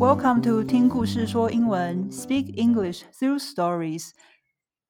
[0.00, 4.12] Welcome to 听故事说英文，Speak English through stories.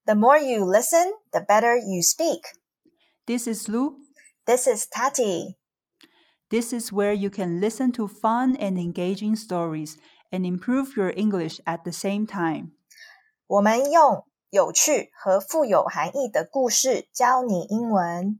[0.05, 2.39] The more you listen, the better you speak.
[3.25, 3.97] This is Lu.
[4.45, 5.57] This is Tati.
[6.49, 9.97] This is where you can listen to fun and engaging stories
[10.31, 12.71] and improve your English at the same time.
[13.47, 18.39] 我们用有趣和富有含义的故事教你英文。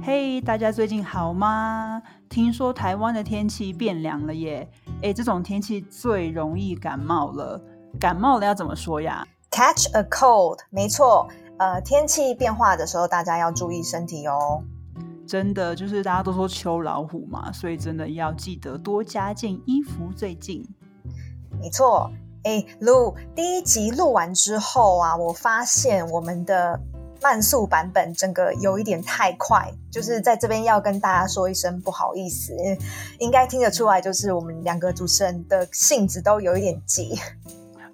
[0.00, 2.02] 嘿，大家最近好吗？
[2.33, 4.67] 听说台湾的天气变凉了耶！
[5.03, 7.61] 诶，这种天气最容易感冒了。
[7.99, 11.29] 感冒了要怎么说呀？Catch a cold，没错。
[11.59, 14.63] 呃，天气变化的时候，大家要注意身体哦。
[15.27, 20.09] 真的，就是大家都说秋老虎嘛，所以真的要记得多加件衣服。
[20.15, 20.67] 最近，
[21.61, 22.09] 没错。
[22.45, 26.81] 诶，录第一集录完之后啊，我发现我们的。
[27.23, 32.53] 慢速版本整个有一点太快，就是在这边要跟大家说一声不好意思，
[33.17, 37.15] 应该听得出来，就是我们两个主持人的性子都有一点急，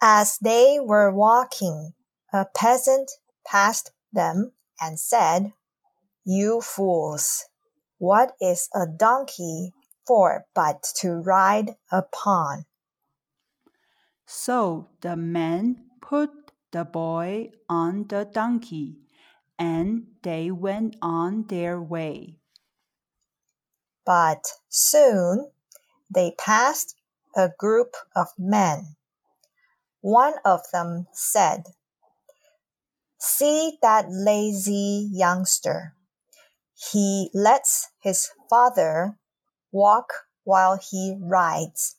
[0.00, 1.94] As they were walking,
[2.32, 3.10] a peasant
[3.44, 5.52] passed them and said,
[6.24, 7.46] You fools,
[7.98, 9.72] what is a donkey
[10.06, 12.66] for but to ride upon?
[14.26, 16.30] So the man put
[16.70, 19.03] the boy on the donkey
[19.58, 22.38] and they went on their way.
[24.04, 25.50] But soon
[26.14, 26.96] they passed
[27.36, 28.96] a group of men.
[30.00, 31.64] One of them said,
[33.18, 35.94] See that lazy youngster.
[36.74, 39.18] He lets his father
[39.72, 40.12] walk
[40.44, 41.96] while he rides.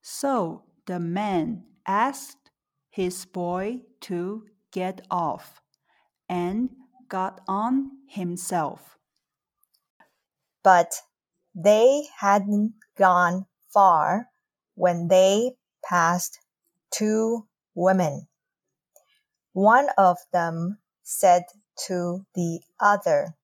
[0.00, 2.50] So the man asked
[2.88, 5.60] his boy to get off
[6.28, 6.70] and
[7.08, 8.98] got on himself.
[10.62, 11.02] But
[11.54, 14.28] they hadn't gone far
[14.74, 16.40] when they passed
[16.90, 18.26] two women.
[19.52, 21.44] One of them said
[21.86, 23.34] to the other,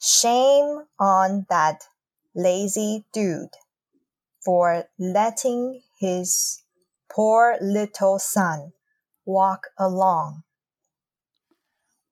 [0.00, 1.84] Shame on that
[2.34, 3.56] lazy dude
[4.44, 6.62] for letting his
[7.10, 8.72] poor little son
[9.24, 10.42] walk along.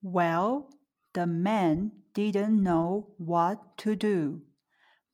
[0.03, 0.69] Well,
[1.15, 4.43] the man didn't know what to do,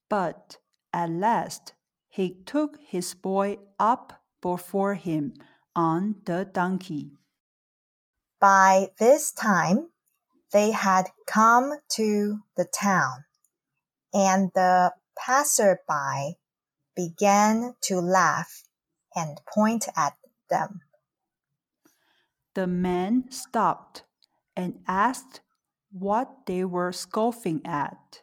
[0.09, 0.57] but
[0.95, 1.75] at last
[2.09, 5.35] he took his boy up before him
[5.77, 7.13] on the donkey.
[8.41, 9.91] By this time,
[10.53, 13.27] they had come to the town,
[14.15, 16.39] and the passerby
[16.97, 18.65] began to laugh
[19.15, 20.17] and point at
[20.49, 20.81] them.
[22.55, 24.05] The man stopped
[24.59, 25.41] and asked
[25.93, 28.23] what they were scoffing at.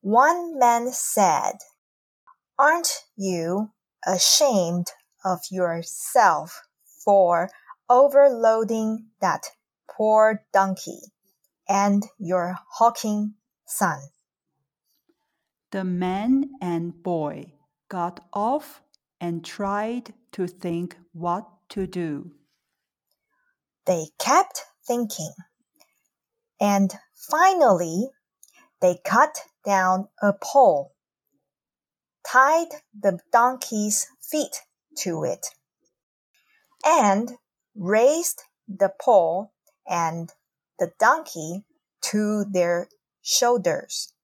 [0.00, 1.58] One man said,
[2.58, 3.70] Aren't you
[4.04, 4.88] ashamed
[5.24, 6.62] of yourself
[7.04, 7.50] for
[7.88, 9.44] overloading that
[9.88, 11.00] poor donkey
[11.68, 13.34] and your hawking
[13.64, 14.00] son?
[15.70, 17.52] The man and boy
[17.88, 18.82] got off
[19.20, 22.32] and tried to think what to do.
[23.86, 25.32] They kept thinking.
[26.60, 28.10] And finally,
[28.80, 30.92] they cut down a pole,
[32.26, 32.68] tied
[32.98, 34.62] the donkey's feet
[34.98, 35.46] to it,
[36.84, 37.32] and
[37.74, 39.52] raised the pole
[39.86, 40.30] and
[40.78, 41.64] the donkey
[42.00, 42.88] to their
[43.22, 44.14] shoulders.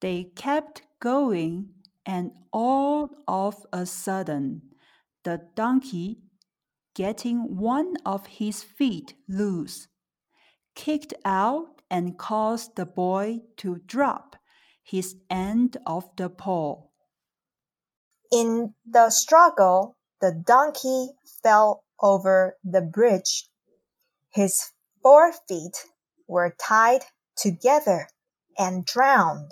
[0.00, 1.70] They kept going,
[2.04, 4.62] and all of a sudden,
[5.24, 6.18] the donkey
[6.96, 9.86] getting one of his feet loose,
[10.74, 14.34] kicked out and caused the boy to drop
[14.82, 16.90] his end of the pole.
[18.32, 21.10] In the struggle, the donkey
[21.42, 23.50] fell over the bridge.
[24.32, 24.72] His
[25.02, 25.76] four feet
[26.26, 27.02] were tied
[27.36, 28.08] together
[28.58, 29.50] and drowned.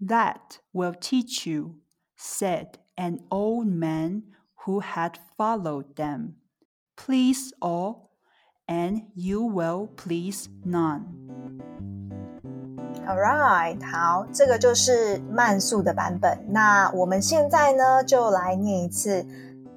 [0.00, 1.80] That will teach you,
[2.16, 4.34] said an old man
[4.65, 6.35] who had followed them.
[6.95, 8.11] Please all,
[8.67, 11.05] and you will please none.
[13.07, 16.45] Alright，好，这个就是慢速的版本。
[16.49, 19.25] 那我们现在呢，就来念一次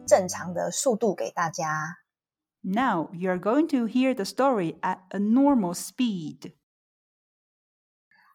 [0.07, 1.99] 正常的速度给大家。
[2.61, 6.53] Now you're going to hear the story at a normal speed.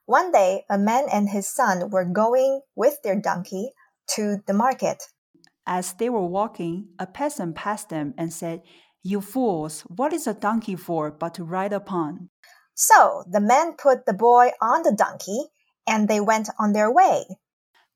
[0.06, 3.74] One day, a man and his son were going with their donkey
[4.16, 4.98] to the market.
[5.67, 8.63] As they were walking, a peasant passed them and said,
[9.03, 12.31] You fools, what is a donkey for but to ride upon?
[12.75, 15.45] So the man put the boy on the donkey,
[15.87, 17.25] and they went on their way.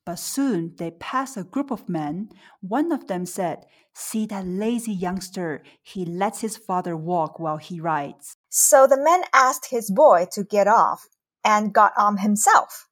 [0.05, 2.29] But soon they passed a group of men.
[2.61, 5.63] One of them said, See that lazy youngster.
[5.81, 8.37] He lets his father walk while he rides.
[8.47, 11.07] So the man asked his boy to get off
[11.43, 12.87] and got on himself.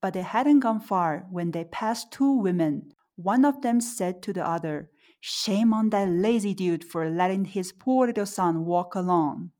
[0.00, 2.92] But they hadn't gone far when they passed two women.
[3.22, 4.90] One of them said to the other,
[5.20, 9.52] Shame on that lazy dude for letting his poor little son walk alone.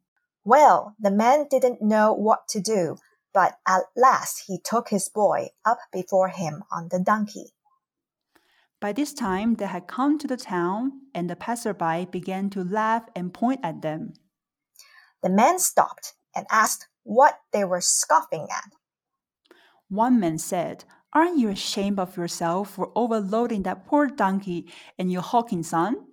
[0.44, 2.97] Well, the man didn't know what to do,
[3.32, 7.53] but at last he took his boy up before him on the donkey.
[8.81, 13.05] By this time they had come to the town, and the passerby began to laugh
[13.15, 14.15] and point at them.
[15.23, 18.73] The man stopped and asked what they were scoffing at.
[19.88, 25.20] One man said, Aren't you ashamed of yourself for overloading that poor donkey and your
[25.20, 26.06] hawking son?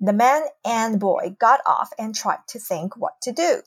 [0.00, 3.62] The man and boy got off and tried to think what to do.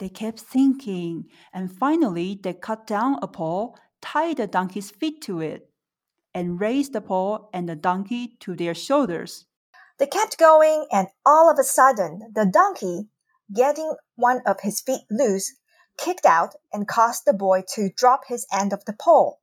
[0.00, 5.40] They kept thinking, and finally they cut down a pole, tied the donkey's feet to
[5.40, 5.70] it,
[6.34, 9.46] and raised the pole and the donkey to their shoulders.
[10.00, 13.08] They kept going, and all of a sudden, the donkey,
[13.54, 15.54] getting one of his feet loose,
[15.96, 19.38] kicked out and caused the boy to drop his end of the pole.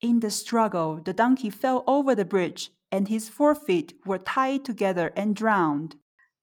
[0.00, 5.12] In the struggle, the donkey fell over the bridge, and his forefeet were tied together
[5.16, 5.96] and drowned.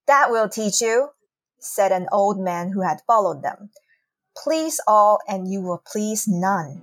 [0.07, 1.09] That will teach you,
[1.59, 3.69] said an old man who had followed them.
[4.35, 6.81] Please all, and you will please none.